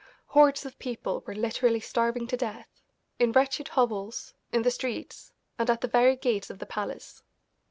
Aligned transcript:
Hordes 0.29 0.65
of 0.65 0.79
people 0.79 1.23
were 1.27 1.35
literally 1.35 1.79
starving 1.79 2.25
to 2.25 2.35
death, 2.35 2.81
in 3.19 3.33
wretched 3.33 3.67
hovels, 3.67 4.33
in 4.51 4.63
the 4.63 4.71
streets, 4.71 5.31
and 5.59 5.69
at 5.69 5.81
the 5.81 5.87
very 5.87 6.15
gates 6.15 6.49
of 6.49 6.57
the 6.57 6.65
palace. 6.65 7.21